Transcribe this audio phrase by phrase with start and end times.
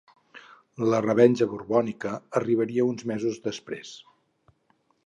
[0.93, 3.95] La revenja borbònica arribaria uns mesos després.